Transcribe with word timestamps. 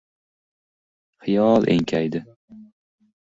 Xiyol 1.23 1.63
enkaydi. 1.75 2.21